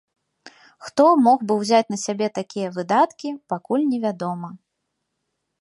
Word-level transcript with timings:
Хто 0.85 1.05
мог 1.25 1.43
бы 1.51 1.57
ўзяць 1.59 1.91
на 1.95 1.99
сабе 2.05 2.31
такія 2.39 2.71
выдаткі, 2.79 3.37
пакуль 3.55 3.87
не 3.91 3.99
вядома. 4.07 4.49